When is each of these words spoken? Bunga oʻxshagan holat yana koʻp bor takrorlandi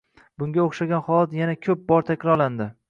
Bunga 0.43 0.63
oʻxshagan 0.63 1.05
holat 1.11 1.37
yana 1.43 1.59
koʻp 1.69 1.87
bor 1.93 2.11
takrorlandi 2.11 2.75